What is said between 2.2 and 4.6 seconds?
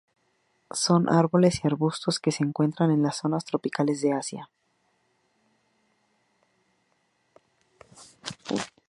se encuentran en las zonas tropicales de Asia.